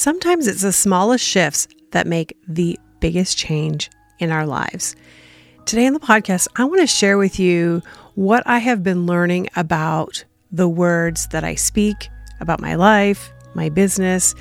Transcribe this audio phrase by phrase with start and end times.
[0.00, 4.96] Sometimes it's the smallest shifts that make the biggest change in our lives.
[5.66, 7.82] Today on the podcast, I want to share with you
[8.14, 12.08] what I have been learning about the words that I speak,
[12.40, 14.34] about my life, my business,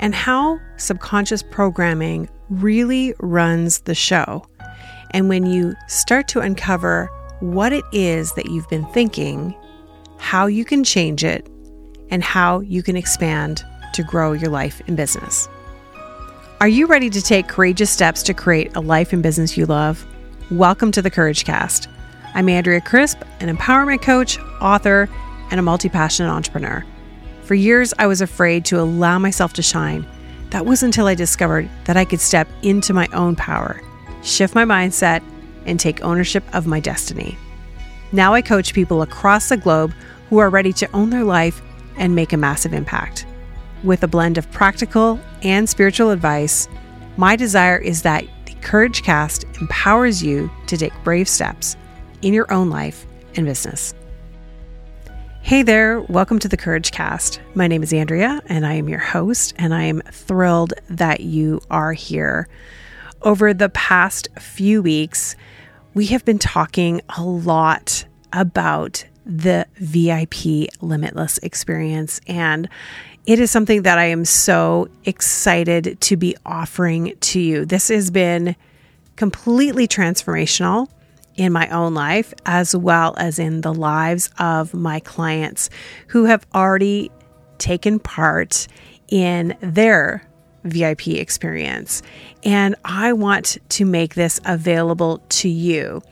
[0.00, 4.46] and how subconscious programming really runs the show.
[5.10, 7.10] And when you start to uncover
[7.40, 9.54] what it is that you've been thinking,
[10.16, 11.46] how you can change it,
[12.08, 13.62] and how you can expand
[13.92, 15.48] to grow your life and business.
[16.60, 20.06] Are you ready to take courageous steps to create a life and business you love?
[20.50, 21.88] Welcome to the Courage Cast.
[22.34, 25.08] I'm Andrea Crisp, an empowerment coach, author,
[25.50, 26.84] and a multi passionate entrepreneur.
[27.42, 30.06] For years, I was afraid to allow myself to shine.
[30.50, 33.80] That was until I discovered that I could step into my own power,
[34.22, 35.22] shift my mindset,
[35.66, 37.36] and take ownership of my destiny.
[38.12, 39.92] Now I coach people across the globe
[40.28, 41.60] who are ready to own their life
[41.96, 43.26] and make a massive impact.
[43.82, 46.68] With a blend of practical and spiritual advice,
[47.16, 51.76] my desire is that the Courage Cast empowers you to take brave steps
[52.22, 53.92] in your own life and business.
[55.40, 57.40] Hey there, welcome to the Courage Cast.
[57.56, 61.60] My name is Andrea and I am your host, and I am thrilled that you
[61.68, 62.48] are here.
[63.22, 65.34] Over the past few weeks,
[65.92, 72.20] we have been talking a lot about the VIP Limitless experience.
[72.26, 72.68] And
[73.26, 77.64] it is something that I am so excited to be offering to you.
[77.64, 78.56] This has been
[79.16, 80.88] completely transformational
[81.36, 85.70] in my own life, as well as in the lives of my clients
[86.08, 87.10] who have already
[87.58, 88.66] taken part
[89.08, 90.26] in their
[90.64, 92.02] VIP experience.
[92.42, 96.02] And I want to make this available to you.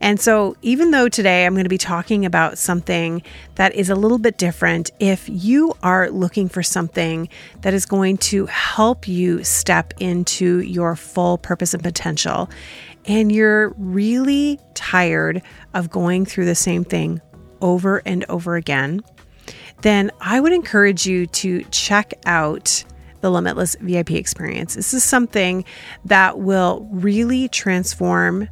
[0.00, 3.22] And so, even though today I'm going to be talking about something
[3.56, 7.28] that is a little bit different, if you are looking for something
[7.60, 12.48] that is going to help you step into your full purpose and potential,
[13.04, 15.42] and you're really tired
[15.74, 17.20] of going through the same thing
[17.60, 19.02] over and over again,
[19.82, 22.84] then I would encourage you to check out
[23.20, 24.74] the Limitless VIP experience.
[24.74, 25.64] This is something
[26.06, 28.48] that will really transform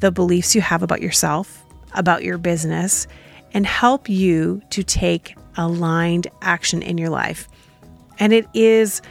[0.00, 3.06] the beliefs you have about yourself, about your business,
[3.52, 7.48] and help you to take aligned action in your life.
[8.18, 9.02] And it is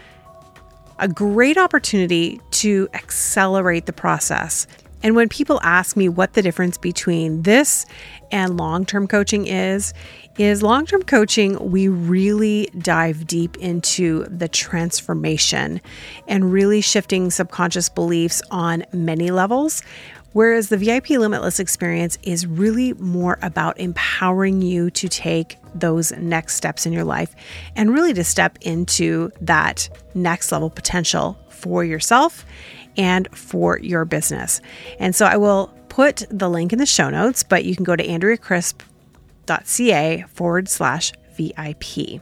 [1.00, 4.68] a great opportunity to accelerate the process.
[5.02, 7.86] And when people ask me what the difference between this
[8.32, 9.94] and long term coaching is,
[10.38, 15.80] is long term coaching, we really dive deep into the transformation
[16.28, 19.82] and really shifting subconscious beliefs on many levels.
[20.34, 26.56] Whereas the VIP Limitless experience is really more about empowering you to take those next
[26.56, 27.36] steps in your life
[27.76, 32.46] and really to step into that next level potential for yourself
[32.98, 34.62] and for your business.
[35.00, 37.96] And so I will put the link in the show notes, but you can go
[37.96, 42.22] to andreacrisp.ca forward slash VIP.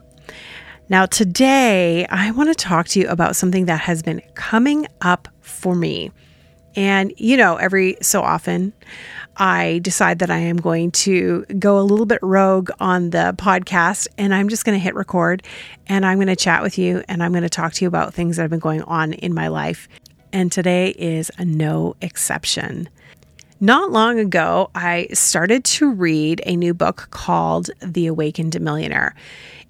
[0.89, 5.27] Now, today I want to talk to you about something that has been coming up
[5.41, 6.11] for me.
[6.77, 8.71] And, you know, every so often,
[9.35, 14.07] I decide that I am going to go a little bit rogue on the podcast
[14.17, 15.43] and I'm just going to hit record
[15.87, 18.13] and I'm going to chat with you and I'm going to talk to you about
[18.13, 19.89] things that have been going on in my life.
[20.31, 22.89] And today is no exception.
[23.59, 29.15] Not long ago, I started to read a new book called The Awakened Millionaire.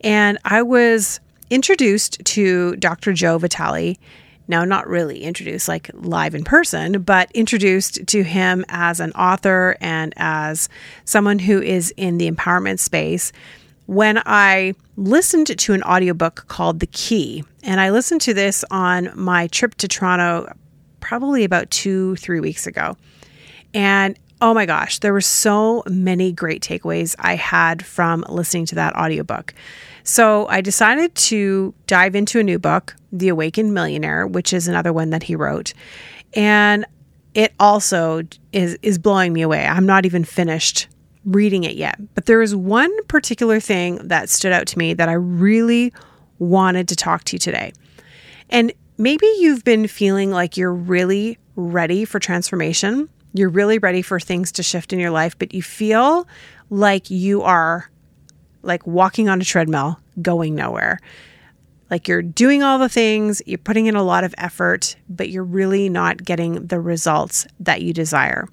[0.02, 3.14] And I was introduced to Dr.
[3.14, 3.98] Joe Vitale
[4.48, 9.78] now not really introduced like live in person, but introduced to him as an author
[9.82, 10.70] and as
[11.06, 13.32] someone who is in the empowerment space
[13.88, 17.44] when I listened to an audiobook called The Key.
[17.64, 20.54] And I listened to this on my trip to Toronto
[21.00, 22.98] probably about two, three weeks ago.
[23.74, 28.76] And oh my gosh, there were so many great takeaways I had from listening to
[28.76, 29.54] that audiobook.
[30.04, 34.94] So I decided to dive into a new book, The Awakened Millionaire, which is another
[34.94, 35.74] one that he wrote.
[36.34, 36.86] And
[37.34, 39.66] it also is is blowing me away.
[39.66, 40.88] I'm not even finished
[41.26, 42.00] reading it yet.
[42.16, 45.94] But there is one particular thing that stood out to me that I really
[46.40, 47.74] wanted to talk to you today.
[48.50, 53.10] And maybe you've been feeling like you're really ready for transformation.
[53.38, 56.28] You're really ready for things to shift in your life, but you feel
[56.70, 57.90] like you are
[58.64, 61.00] like walking on a treadmill, going nowhere.
[61.90, 65.44] Like you're doing all the things, you're putting in a lot of effort, but you're
[65.44, 68.48] really not getting the results that you desire.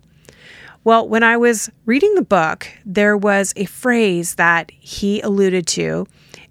[0.84, 6.06] Well, when I was reading the book, there was a phrase that he alluded to,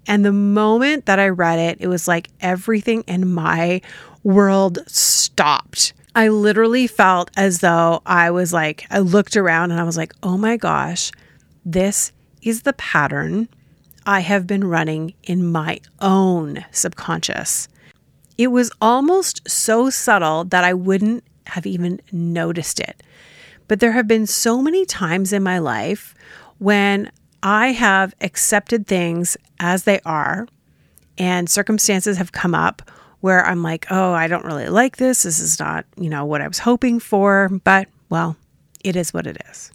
[0.06, 3.80] And the moment that I read it, it was like everything in my
[4.22, 5.92] world stopped.
[6.14, 10.14] I literally felt as though I was like, I looked around and I was like,
[10.22, 11.10] oh my gosh,
[11.64, 12.12] this
[12.42, 13.48] is the pattern
[14.06, 17.68] I have been running in my own subconscious.
[18.36, 23.02] It was almost so subtle that I wouldn't have even noticed it.
[23.66, 26.14] But there have been so many times in my life
[26.58, 27.10] when
[27.42, 30.46] I have accepted things as they are
[31.18, 32.82] and circumstances have come up
[33.24, 35.22] where I'm like, oh, I don't really like this.
[35.22, 38.36] This is not, you know, what I was hoping for, but well,
[38.84, 39.72] it is what it is.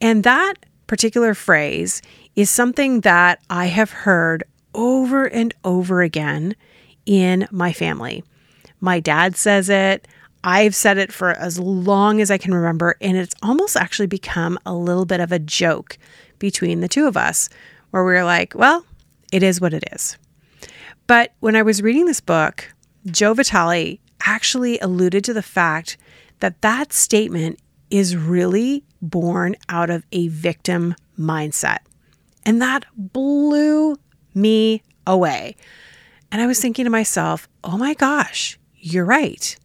[0.00, 0.54] And that
[0.88, 2.02] particular phrase
[2.34, 4.42] is something that I have heard
[4.74, 6.56] over and over again
[7.06, 8.24] in my family.
[8.80, 10.08] My dad says it.
[10.42, 14.58] I've said it for as long as I can remember, and it's almost actually become
[14.66, 15.98] a little bit of a joke
[16.40, 17.48] between the two of us,
[17.92, 18.84] where we're like, well,
[19.30, 20.18] it is what it is.
[21.10, 22.72] But when I was reading this book,
[23.04, 25.96] Joe Vitale actually alluded to the fact
[26.38, 27.58] that that statement
[27.90, 31.78] is really born out of a victim mindset.
[32.46, 33.96] And that blew
[34.34, 35.56] me away.
[36.30, 39.56] And I was thinking to myself, oh my gosh, you're right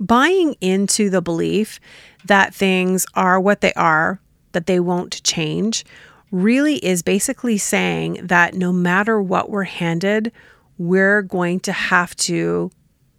[0.00, 1.78] buying into the belief
[2.24, 4.18] that things are what they are,
[4.52, 5.84] that they won't change,
[6.30, 10.32] really is basically saying that no matter what we're handed,
[10.78, 12.70] we're going to have to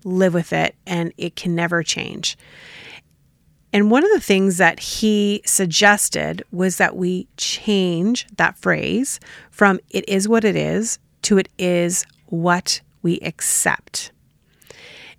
[0.04, 2.38] live with it and it can never change.
[3.74, 9.20] And one of the things that he suggested was that we change that phrase
[9.52, 14.12] from it is what it is to it is what we accept.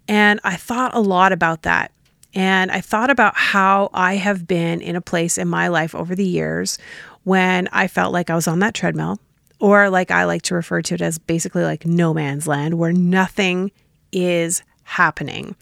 [0.08, 1.92] And I thought a lot about that.
[2.34, 6.14] And I thought about how I have been in a place in my life over
[6.14, 6.78] the years
[7.24, 9.18] when I felt like I was on that treadmill,
[9.60, 12.92] or like I like to refer to it as basically like no man's land, where
[12.92, 13.70] nothing
[14.12, 15.56] is happening.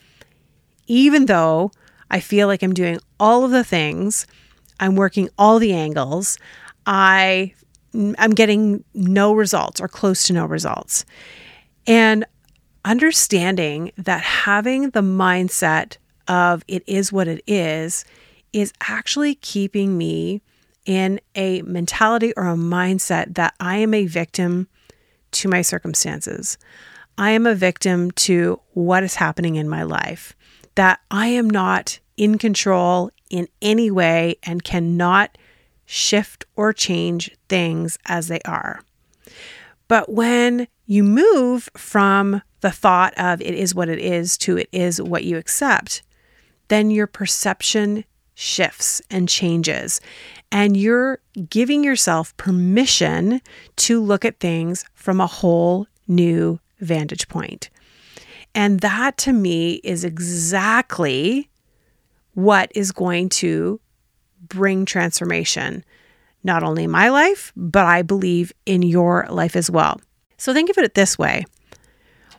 [0.87, 1.70] Even though
[2.10, 4.26] I feel like I'm doing all of the things,
[4.78, 6.38] I'm working all the angles,
[6.87, 7.54] I
[7.94, 11.06] I'm getting no results or close to no results.
[11.87, 12.26] And
[12.84, 15.96] understanding that having the mindset
[16.28, 18.04] of it is what it is
[18.52, 20.43] is actually keeping me
[20.86, 24.68] in a mentality or a mindset that I am a victim
[25.32, 26.56] to my circumstances.
[27.18, 30.34] I am a victim to what is happening in my life,
[30.76, 35.36] that I am not in control in any way and cannot
[35.84, 38.80] shift or change things as they are.
[39.88, 44.68] But when you move from the thought of it is what it is to it
[44.72, 46.02] is what you accept,
[46.68, 48.04] then your perception
[48.34, 50.00] shifts and changes.
[50.52, 51.19] And you're
[51.50, 53.40] giving yourself permission
[53.76, 57.69] to look at things from a whole new vantage point.
[58.54, 61.50] And that to me is exactly
[62.34, 63.81] what is going to
[64.48, 65.84] bring transformation,
[66.44, 70.00] not only in my life, but I believe in your life as well.
[70.38, 71.44] So think of it this way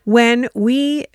[0.06, 1.06] when we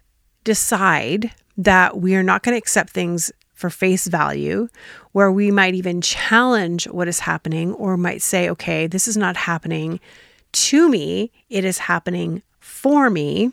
[0.44, 4.68] decide that we are not going to accept things for face value,
[5.12, 9.36] where we might even challenge what is happening or might say, okay, this is not
[9.36, 10.00] happening
[10.50, 13.52] to me, it is happening for me,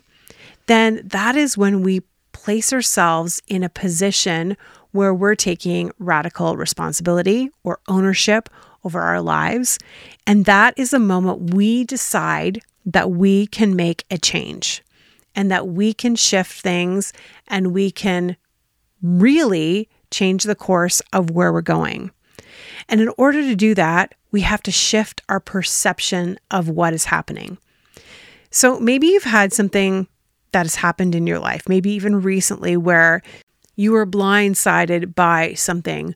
[0.66, 2.02] then that is when we
[2.32, 4.56] place ourselves in a position
[4.90, 8.48] where we're taking radical responsibility or ownership
[8.82, 9.78] over our lives.
[10.26, 14.82] And that is the moment we decide that we can make a change
[15.36, 17.12] and that we can shift things
[17.46, 18.36] and we can
[19.02, 22.10] really change the course of where we're going.
[22.88, 27.04] And in order to do that, we have to shift our perception of what is
[27.06, 27.58] happening.
[28.50, 30.08] So maybe you've had something
[30.52, 33.22] that has happened in your life, maybe even recently, where
[33.76, 36.14] you were blindsided by something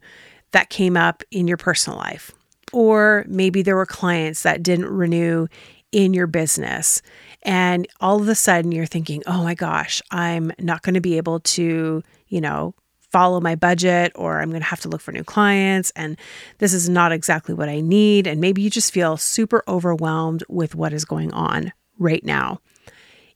[0.50, 2.32] that came up in your personal life.
[2.72, 5.46] Or maybe there were clients that didn't renew
[5.92, 7.02] in your business.
[7.42, 11.16] And all of a sudden you're thinking, oh my gosh, I'm not going to be
[11.16, 12.74] able to, you know,
[13.14, 16.18] follow my budget or I'm going to have to look for new clients and
[16.58, 18.26] this is not exactly what I need.
[18.26, 22.58] And maybe you just feel super overwhelmed with what is going on right now.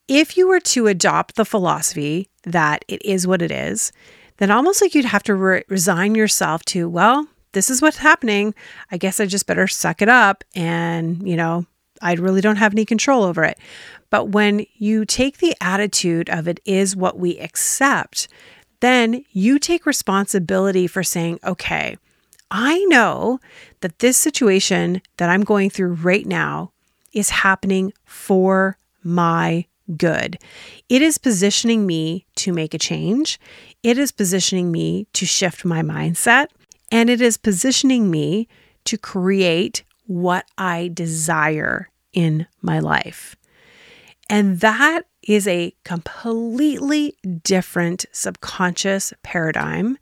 [0.08, 3.92] If you were to adopt the philosophy that it is what it is,
[4.38, 8.56] then almost like you'd have to re- resign yourself to, well, this is what's happening.
[8.90, 11.66] I guess I just better suck it up and, you know,
[12.02, 13.60] I really don't have any control over it.
[14.10, 18.26] But when you take the attitude of it is what we accept,
[18.80, 21.96] then you take responsibility for saying, okay,
[22.50, 23.40] I know
[23.80, 26.72] that this situation that I'm going through right now
[27.12, 29.66] is happening for my
[29.96, 30.38] good.
[30.88, 33.40] It is positioning me to make a change.
[33.82, 36.48] It is positioning me to shift my mindset.
[36.90, 38.48] And it is positioning me
[38.84, 43.36] to create what I desire in my life.
[44.30, 49.98] And that is a completely different subconscious paradigm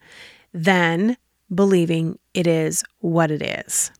[0.54, 1.16] than
[1.52, 3.90] believing it is what it is.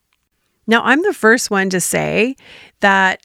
[0.69, 2.37] Now, I'm the first one to say
[2.81, 3.21] that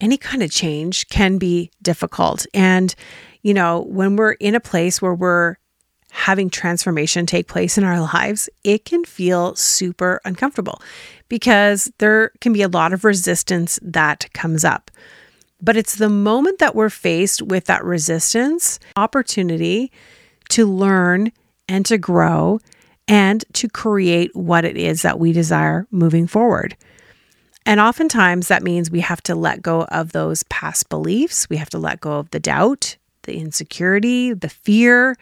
[0.00, 2.46] any kind of change can be difficult.
[2.54, 2.94] And,
[3.42, 5.56] you know, when we're in a place where we're
[6.12, 10.80] having transformation take place in our lives, it can feel super uncomfortable
[11.28, 14.90] because there can be a lot of resistance that comes up.
[15.62, 19.92] But it's the moment that we're faced with that resistance, opportunity
[20.50, 21.32] to learn
[21.68, 22.60] and to grow
[23.06, 26.76] and to create what it is that we desire moving forward.
[27.66, 31.48] And oftentimes that means we have to let go of those past beliefs.
[31.50, 35.16] We have to let go of the doubt, the insecurity, the fear,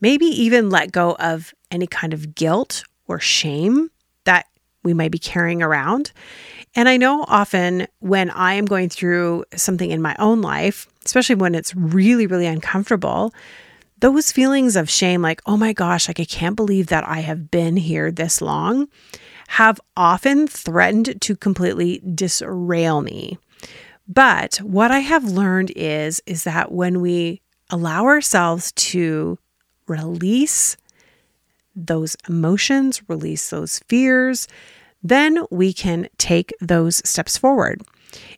[0.00, 3.90] maybe even let go of any kind of guilt or shame
[4.82, 6.12] we might be carrying around.
[6.74, 11.34] And I know often when I am going through something in my own life, especially
[11.34, 13.34] when it's really, really uncomfortable,
[13.98, 17.50] those feelings of shame, like, oh my gosh, like I can't believe that I have
[17.50, 18.88] been here this long,
[19.48, 23.38] have often threatened to completely disrail me.
[24.08, 29.38] But what I have learned is is that when we allow ourselves to
[29.86, 30.76] release
[31.74, 34.48] those emotions, release those fears,
[35.02, 37.82] then we can take those steps forward.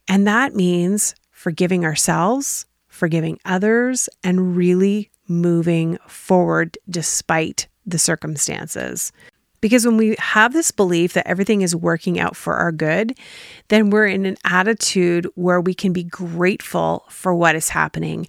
[0.08, 9.12] And that means forgiving ourselves, forgiving others, and really moving forward despite the circumstances.
[9.60, 13.18] Because when we have this belief that everything is working out for our good,
[13.68, 18.28] then we're in an attitude where we can be grateful for what is happening.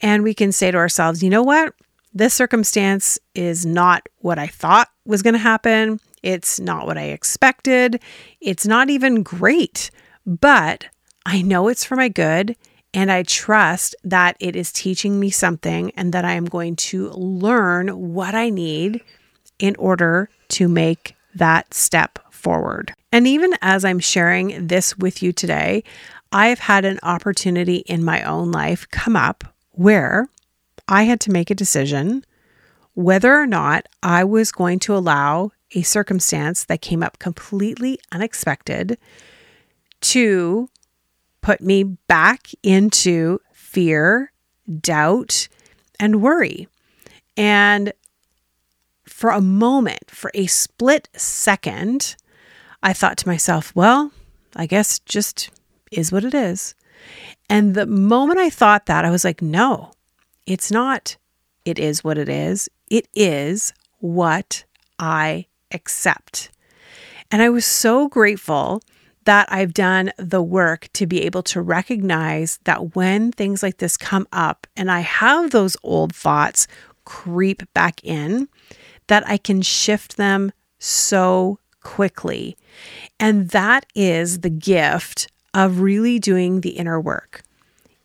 [0.00, 1.74] And we can say to ourselves, you know what?
[2.16, 6.00] This circumstance is not what I thought was going to happen.
[6.22, 8.00] It's not what I expected.
[8.40, 9.90] It's not even great,
[10.24, 10.86] but
[11.26, 12.56] I know it's for my good.
[12.94, 17.10] And I trust that it is teaching me something and that I am going to
[17.10, 19.02] learn what I need
[19.58, 22.94] in order to make that step forward.
[23.12, 25.84] And even as I'm sharing this with you today,
[26.32, 30.30] I have had an opportunity in my own life come up where
[30.88, 32.24] I had to make a decision
[32.94, 38.96] whether or not I was going to allow a circumstance that came up completely unexpected
[40.00, 40.70] to
[41.42, 44.32] put me back into fear,
[44.80, 45.48] doubt,
[46.00, 46.68] and worry.
[47.36, 47.92] And
[49.04, 52.16] for a moment, for a split second,
[52.82, 54.12] I thought to myself, well,
[54.54, 55.50] I guess just
[55.90, 56.74] is what it is.
[57.50, 59.92] And the moment I thought that, I was like, no,
[60.46, 61.16] it's not,
[61.64, 62.68] it is what it is.
[62.88, 64.64] It is what
[64.98, 66.50] I accept.
[67.30, 68.82] And I was so grateful
[69.24, 73.96] that I've done the work to be able to recognize that when things like this
[73.96, 76.68] come up and I have those old thoughts
[77.04, 78.48] creep back in,
[79.08, 82.56] that I can shift them so quickly.
[83.18, 87.42] And that is the gift of really doing the inner work.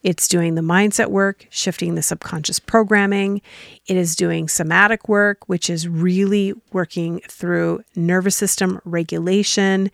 [0.03, 3.41] It's doing the mindset work, shifting the subconscious programming.
[3.86, 9.91] It is doing somatic work, which is really working through nervous system regulation.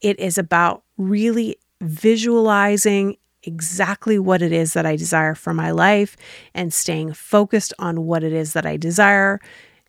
[0.00, 6.16] It is about really visualizing exactly what it is that I desire for my life
[6.52, 9.40] and staying focused on what it is that I desire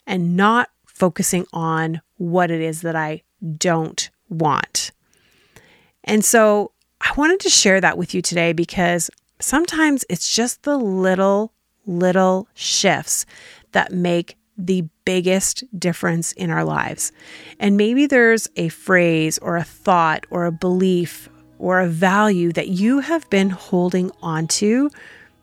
[0.06, 3.22] and not focusing on what it is that I
[3.56, 4.92] don't want.
[6.04, 10.76] And so I wanted to share that with you today because sometimes it's just the
[10.76, 11.52] little,
[11.86, 13.26] little shifts
[13.72, 17.12] that make the biggest difference in our lives.
[17.60, 21.28] And maybe there's a phrase or a thought or a belief
[21.58, 24.90] or a value that you have been holding onto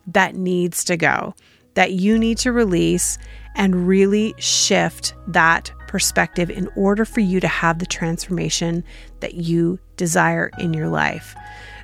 [0.07, 1.33] that needs to go,
[1.73, 3.17] that you need to release
[3.55, 8.83] and really shift that perspective in order for you to have the transformation
[9.21, 11.35] that you desire in your life.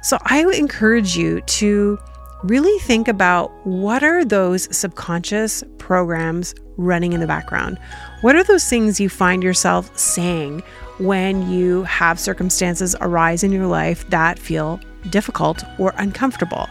[0.02, 2.00] So I would encourage you to
[2.44, 7.78] really think about what are those subconscious programs running in the background?
[8.22, 10.64] What are those things you find yourself saying
[10.98, 14.80] when you have circumstances arise in your life that feel
[15.10, 16.68] difficult or uncomfortable?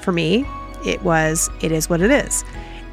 [0.00, 0.46] For me,
[0.86, 2.44] it was, it is what it is.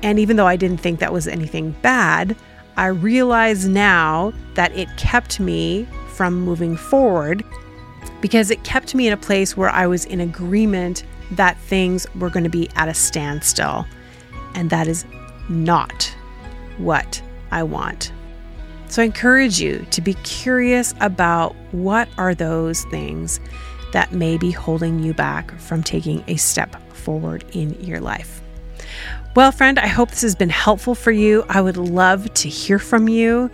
[0.03, 2.35] And even though I didn't think that was anything bad,
[2.75, 7.43] I realize now that it kept me from moving forward
[8.21, 12.29] because it kept me in a place where I was in agreement that things were
[12.29, 13.85] going to be at a standstill.
[14.55, 15.05] And that is
[15.49, 16.13] not
[16.77, 17.21] what
[17.51, 18.11] I want.
[18.89, 23.39] So I encourage you to be curious about what are those things
[23.93, 28.41] that may be holding you back from taking a step forward in your life.
[29.35, 31.45] Well, friend, I hope this has been helpful for you.
[31.47, 33.51] I would love to hear from you.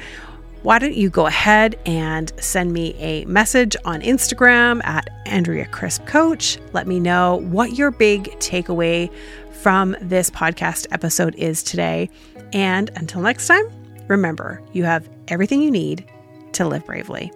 [0.63, 6.05] Why don't you go ahead and send me a message on Instagram at Andrea Crisp
[6.05, 6.57] Coach?
[6.71, 9.11] Let me know what your big takeaway
[9.51, 12.09] from this podcast episode is today.
[12.53, 13.65] And until next time,
[14.07, 16.09] remember you have everything you need
[16.53, 17.33] to live bravely.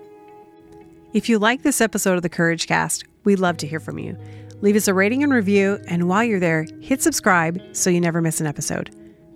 [1.11, 4.17] If you like this episode of the Courage Cast, we'd love to hear from you.
[4.61, 8.21] Leave us a rating and review, and while you're there, hit subscribe so you never
[8.21, 8.89] miss an episode.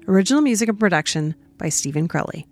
[0.07, 2.47] Original music and production by Stephen Crowley.